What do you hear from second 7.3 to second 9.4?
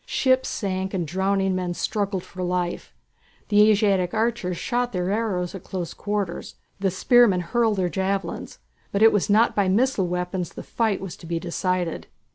hurled their javelins; but it was